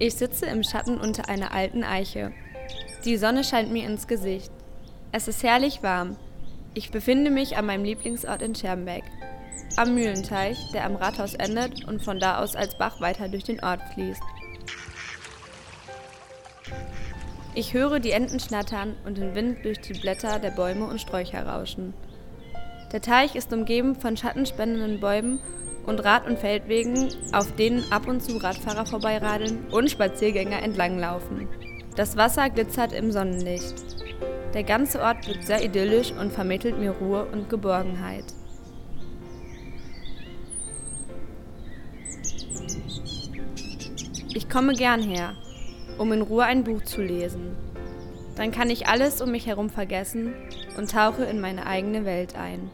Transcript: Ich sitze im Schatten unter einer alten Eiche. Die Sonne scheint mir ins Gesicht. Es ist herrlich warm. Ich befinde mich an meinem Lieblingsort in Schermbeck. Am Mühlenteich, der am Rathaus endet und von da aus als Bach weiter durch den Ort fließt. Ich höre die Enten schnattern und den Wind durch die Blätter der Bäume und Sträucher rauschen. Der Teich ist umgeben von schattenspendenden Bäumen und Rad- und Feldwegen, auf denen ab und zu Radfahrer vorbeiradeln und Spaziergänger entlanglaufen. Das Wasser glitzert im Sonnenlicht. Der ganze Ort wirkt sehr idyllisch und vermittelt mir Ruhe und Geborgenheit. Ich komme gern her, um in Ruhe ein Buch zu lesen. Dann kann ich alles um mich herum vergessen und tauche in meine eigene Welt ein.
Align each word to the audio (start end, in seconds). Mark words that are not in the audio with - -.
Ich 0.00 0.14
sitze 0.14 0.46
im 0.46 0.62
Schatten 0.62 0.98
unter 0.98 1.28
einer 1.28 1.52
alten 1.52 1.82
Eiche. 1.82 2.32
Die 3.04 3.16
Sonne 3.16 3.42
scheint 3.42 3.72
mir 3.72 3.84
ins 3.84 4.06
Gesicht. 4.06 4.52
Es 5.10 5.26
ist 5.26 5.42
herrlich 5.42 5.82
warm. 5.82 6.16
Ich 6.74 6.92
befinde 6.92 7.32
mich 7.32 7.56
an 7.56 7.66
meinem 7.66 7.82
Lieblingsort 7.82 8.40
in 8.42 8.54
Schermbeck. 8.54 9.02
Am 9.76 9.94
Mühlenteich, 9.94 10.56
der 10.72 10.84
am 10.84 10.94
Rathaus 10.94 11.34
endet 11.34 11.84
und 11.84 12.00
von 12.00 12.20
da 12.20 12.38
aus 12.38 12.54
als 12.54 12.78
Bach 12.78 13.00
weiter 13.00 13.28
durch 13.28 13.42
den 13.42 13.62
Ort 13.62 13.80
fließt. 13.94 14.22
Ich 17.56 17.74
höre 17.74 17.98
die 17.98 18.12
Enten 18.12 18.38
schnattern 18.38 18.94
und 19.04 19.18
den 19.18 19.34
Wind 19.34 19.64
durch 19.64 19.80
die 19.80 19.94
Blätter 19.94 20.38
der 20.38 20.50
Bäume 20.52 20.86
und 20.86 21.00
Sträucher 21.00 21.44
rauschen. 21.44 21.92
Der 22.92 23.00
Teich 23.00 23.34
ist 23.34 23.52
umgeben 23.52 23.96
von 23.96 24.16
schattenspendenden 24.16 25.00
Bäumen 25.00 25.40
und 25.88 26.04
Rad- 26.04 26.26
und 26.28 26.38
Feldwegen, 26.38 27.08
auf 27.32 27.50
denen 27.56 27.90
ab 27.90 28.06
und 28.06 28.22
zu 28.22 28.36
Radfahrer 28.36 28.84
vorbeiradeln 28.84 29.66
und 29.70 29.90
Spaziergänger 29.90 30.62
entlanglaufen. 30.62 31.48
Das 31.96 32.16
Wasser 32.16 32.50
glitzert 32.50 32.92
im 32.92 33.10
Sonnenlicht. 33.10 33.74
Der 34.52 34.64
ganze 34.64 35.00
Ort 35.00 35.26
wirkt 35.26 35.46
sehr 35.46 35.64
idyllisch 35.64 36.12
und 36.12 36.32
vermittelt 36.32 36.78
mir 36.78 36.90
Ruhe 36.90 37.26
und 37.32 37.48
Geborgenheit. 37.48 38.24
Ich 44.34 44.48
komme 44.48 44.74
gern 44.74 45.02
her, 45.02 45.32
um 45.96 46.12
in 46.12 46.22
Ruhe 46.22 46.44
ein 46.44 46.64
Buch 46.64 46.82
zu 46.82 47.02
lesen. 47.02 47.56
Dann 48.36 48.52
kann 48.52 48.70
ich 48.70 48.86
alles 48.86 49.20
um 49.20 49.32
mich 49.32 49.46
herum 49.46 49.70
vergessen 49.70 50.34
und 50.76 50.92
tauche 50.92 51.24
in 51.24 51.40
meine 51.40 51.66
eigene 51.66 52.04
Welt 52.04 52.36
ein. 52.36 52.70